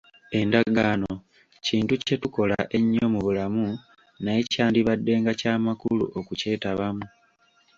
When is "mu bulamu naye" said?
3.13-4.41